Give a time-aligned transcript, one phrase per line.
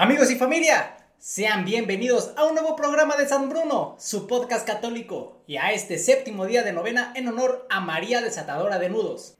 [0.00, 5.42] Amigos y familia, sean bienvenidos a un nuevo programa de San Bruno, su podcast católico,
[5.48, 9.38] y a este séptimo día de novena en honor a María Desatadora de Nudos.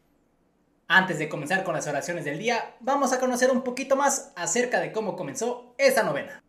[0.89, 4.81] Antes de comenzar con las oraciones del día, vamos a conocer un poquito más acerca
[4.81, 6.43] de cómo comenzó esta novena.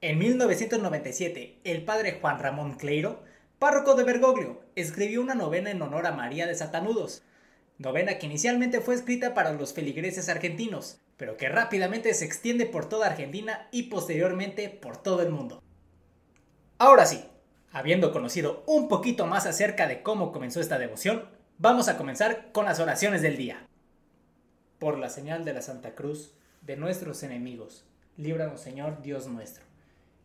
[0.00, 3.22] En 1997, el padre Juan Ramón Cleiro,
[3.60, 7.22] párroco de Bergoglio, escribió una novena en honor a María de Satanudos,
[7.78, 12.88] novena que inicialmente fue escrita para los feligreses argentinos, pero que rápidamente se extiende por
[12.88, 15.62] toda Argentina y posteriormente por todo el mundo.
[16.78, 17.24] Ahora sí,
[17.70, 21.24] habiendo conocido un poquito más acerca de cómo comenzó esta devoción,
[21.58, 23.66] vamos a comenzar con las oraciones del día.
[24.78, 27.84] Por la señal de la Santa Cruz, de nuestros enemigos,
[28.16, 29.64] líbranos Señor Dios nuestro.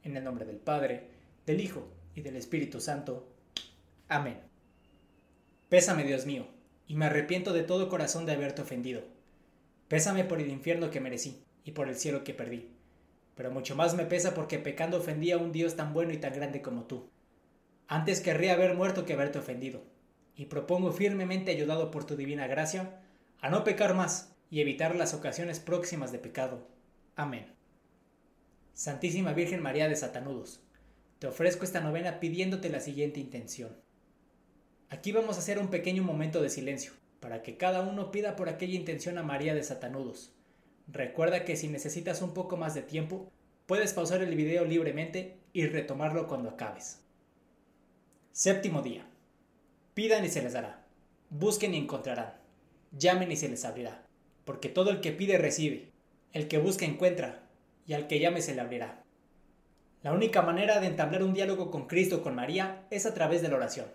[0.04, 1.08] En el nombre del Padre,
[1.46, 3.28] del Hijo y del Espíritu Santo.
[4.08, 4.40] Amén.
[5.70, 6.48] Pésame Dios mío,
[6.88, 9.04] y me arrepiento de todo corazón de haberte ofendido
[9.90, 12.70] Pésame por el infierno que merecí y por el cielo que perdí.
[13.36, 16.32] Pero mucho más me pesa porque pecando ofendí a un Dios tan bueno y tan
[16.34, 17.10] grande como tú.
[17.88, 19.82] Antes querría haber muerto que haberte ofendido,
[20.36, 23.02] y propongo firmemente, ayudado por tu divina gracia,
[23.42, 26.68] a no pecar más y evitar las ocasiones próximas de pecado.
[27.16, 27.48] Amén.
[28.74, 30.62] Santísima Virgen María de Satanudos,
[31.18, 33.76] te ofrezco esta novena pidiéndote la siguiente intención.
[34.90, 38.50] Aquí vamos a hacer un pequeño momento de silencio para que cada uno pida por
[38.50, 40.34] aquella intención a María de Satanudos.
[40.88, 43.32] Recuerda que si necesitas un poco más de tiempo,
[43.66, 47.02] puedes pausar el video libremente y retomarlo cuando acabes.
[48.32, 49.06] Séptimo día.
[49.94, 50.86] Pidan y se les dará.
[51.30, 52.34] Busquen y encontrarán.
[52.98, 54.06] Llamen y se les abrirá.
[54.46, 55.92] Porque todo el que pide recibe.
[56.34, 57.44] El que busca encuentra.
[57.86, 59.04] Y al que llame se le abrirá.
[60.02, 63.42] La única manera de entablar un diálogo con Cristo o con María es a través
[63.42, 63.88] de la oración.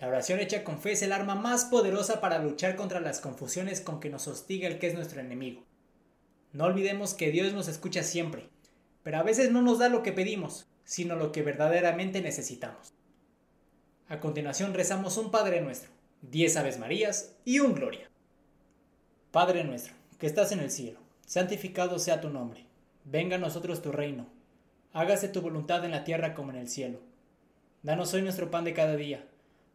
[0.00, 3.80] La oración hecha con fe es el arma más poderosa para luchar contra las confusiones
[3.80, 5.62] con que nos hostiga el que es nuestro enemigo.
[6.52, 8.48] No olvidemos que Dios nos escucha siempre,
[9.02, 12.92] pero a veces no nos da lo que pedimos, sino lo que verdaderamente necesitamos.
[14.08, 15.90] A continuación rezamos un Padre nuestro,
[16.22, 18.10] diez Aves Marías y un Gloria.
[19.30, 22.66] Padre nuestro, que estás en el cielo, santificado sea tu nombre,
[23.04, 24.26] venga a nosotros tu reino,
[24.92, 27.00] hágase tu voluntad en la tierra como en el cielo.
[27.82, 29.24] Danos hoy nuestro pan de cada día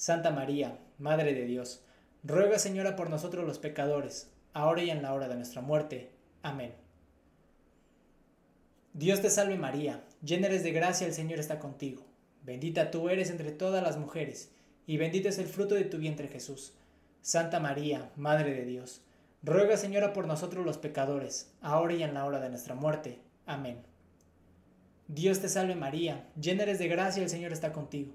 [0.00, 1.84] Santa María, Madre de Dios,
[2.24, 6.08] ruega Señora por nosotros los pecadores, ahora y en la hora de nuestra muerte.
[6.40, 6.72] Amén.
[8.94, 12.06] Dios te salve María, llena eres de gracia, el Señor está contigo.
[12.42, 14.50] Bendita tú eres entre todas las mujeres,
[14.86, 16.72] y bendito es el fruto de tu vientre Jesús.
[17.20, 19.02] Santa María, Madre de Dios,
[19.42, 23.18] ruega Señora por nosotros los pecadores, ahora y en la hora de nuestra muerte.
[23.44, 23.82] Amén.
[25.08, 28.14] Dios te salve María, llena eres de gracia, el Señor está contigo.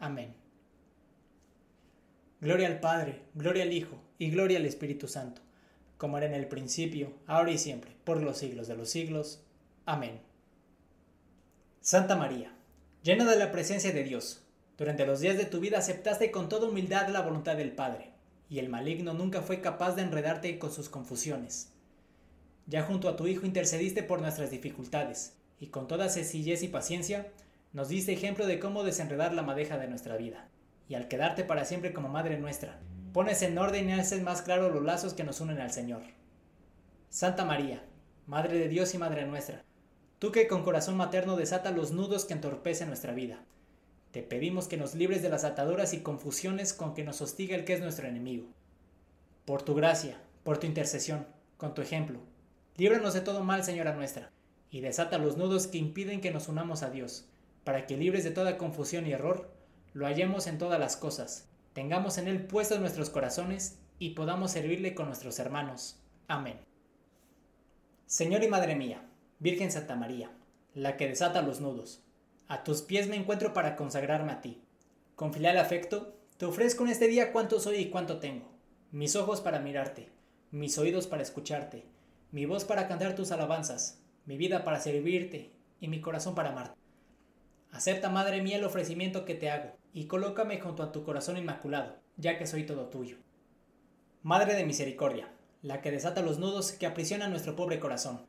[0.00, 0.34] Amén.
[2.40, 5.42] Gloria al Padre, gloria al Hijo, y gloria al Espíritu Santo,
[5.98, 9.44] como era en el principio, ahora y siempre, por los siglos de los siglos.
[9.84, 10.22] Amén.
[11.82, 12.50] Santa María,
[13.02, 14.42] llena de la presencia de Dios,
[14.78, 18.10] durante los días de tu vida aceptaste con toda humildad la voluntad del Padre,
[18.48, 21.74] y el maligno nunca fue capaz de enredarte con sus confusiones.
[22.66, 27.30] Ya junto a tu Hijo intercediste por nuestras dificultades, y con toda sencillez y paciencia
[27.72, 30.48] nos diste ejemplo de cómo desenredar la madeja de nuestra vida.
[30.88, 32.80] Y al quedarte para siempre como Madre nuestra,
[33.12, 36.02] pones en orden y haces más claro los lazos que nos unen al Señor.
[37.08, 37.84] Santa María,
[38.26, 39.64] Madre de Dios y Madre nuestra,
[40.20, 43.42] Tú que con corazón materno desata los nudos que entorpecen nuestra vida.
[44.10, 47.64] Te pedimos que nos libres de las ataduras y confusiones con que nos hostiga el
[47.64, 48.46] que es nuestro enemigo.
[49.46, 51.26] Por tu gracia, por tu intercesión,
[51.56, 52.20] con tu ejemplo,
[52.76, 54.30] líbranos de todo mal, Señora nuestra,
[54.70, 57.29] y desata los nudos que impiden que nos unamos a Dios,
[57.64, 59.50] para que libres de toda confusión y error,
[59.92, 64.94] lo hallemos en todas las cosas, tengamos en Él puestos nuestros corazones y podamos servirle
[64.94, 66.00] con nuestros hermanos.
[66.28, 66.58] Amén.
[68.06, 69.08] Señor y Madre mía,
[69.38, 70.30] Virgen Santa María,
[70.74, 72.02] la que desata los nudos,
[72.48, 74.60] a tus pies me encuentro para consagrarme a ti.
[75.14, 78.50] Con filial afecto, te ofrezco en este día cuánto soy y cuánto tengo.
[78.90, 80.08] Mis ojos para mirarte,
[80.50, 81.84] mis oídos para escucharte,
[82.32, 86.74] mi voz para cantar tus alabanzas, mi vida para servirte y mi corazón para amarte.
[87.72, 91.96] Acepta, Madre mía, el ofrecimiento que te hago y colócame junto a tu corazón inmaculado,
[92.16, 93.16] ya que soy todo tuyo.
[94.22, 95.32] Madre de misericordia,
[95.62, 98.26] la que desata los nudos que aprisionan nuestro pobre corazón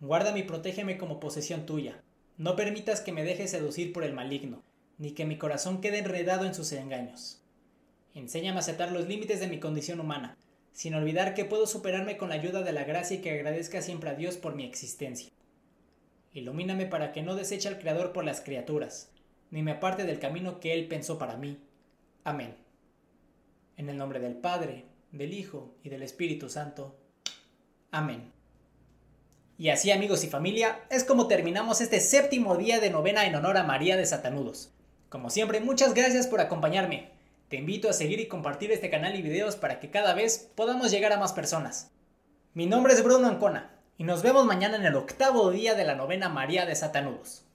[0.00, 2.02] Guárdame y protégeme como posesión tuya.
[2.36, 4.62] No permitas que me deje seducir por el maligno,
[4.98, 7.40] ni que mi corazón quede enredado en sus engaños.
[8.14, 10.36] Enséñame a aceptar los límites de mi condición humana,
[10.72, 14.10] sin olvidar que puedo superarme con la ayuda de la gracia y que agradezca siempre
[14.10, 15.30] a Dios por mi existencia.
[16.36, 19.08] Ilumíname para que no deseche al Creador por las criaturas,
[19.50, 21.58] ni me aparte del camino que Él pensó para mí.
[22.24, 22.54] Amén.
[23.78, 26.94] En el nombre del Padre, del Hijo y del Espíritu Santo.
[27.90, 28.30] Amén.
[29.56, 33.56] Y así amigos y familia, es como terminamos este séptimo día de novena en honor
[33.56, 34.74] a María de Satanudos.
[35.08, 37.12] Como siempre, muchas gracias por acompañarme.
[37.48, 40.90] Te invito a seguir y compartir este canal y videos para que cada vez podamos
[40.90, 41.92] llegar a más personas.
[42.52, 45.94] Mi nombre es Bruno Ancona y nos vemos mañana en el octavo día de la
[45.94, 47.45] novena María de Satanudos.